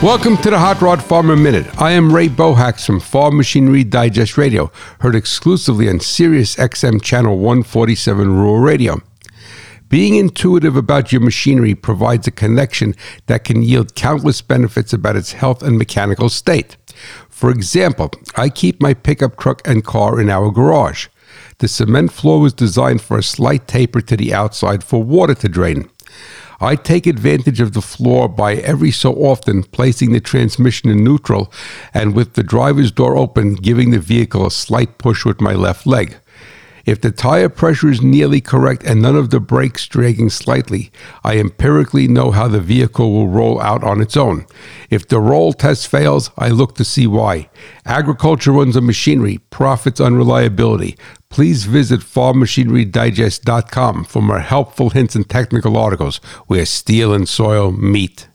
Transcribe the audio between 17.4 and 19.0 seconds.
example, I keep my